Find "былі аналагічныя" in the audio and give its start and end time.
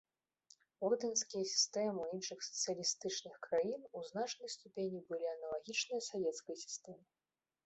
5.13-6.01